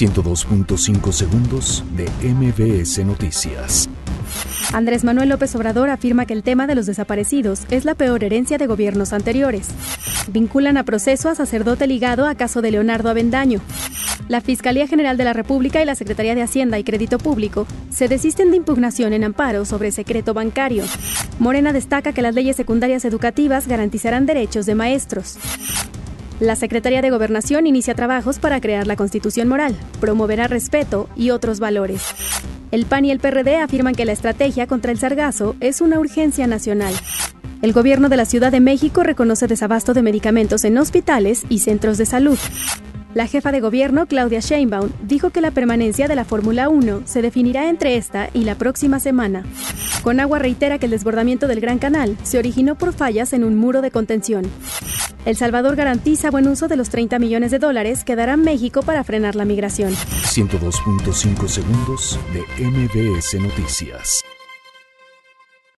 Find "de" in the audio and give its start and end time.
1.94-2.08, 6.66-6.74, 8.56-8.66, 12.62-12.70, 15.18-15.24, 16.34-16.42, 18.52-18.56, 24.64-24.74, 27.02-27.10, 38.08-38.16, 38.50-38.60, 39.92-40.00, 41.98-42.06, 43.52-43.60, 46.08-46.14, 53.82-53.90, 56.66-56.76, 57.50-57.58, 62.32-62.64